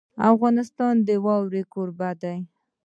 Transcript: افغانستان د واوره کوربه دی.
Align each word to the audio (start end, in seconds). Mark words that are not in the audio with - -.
افغانستان 0.31 0.95
د 1.07 1.09
واوره 1.25 1.61
کوربه 1.73 2.09
دی. 2.21 2.37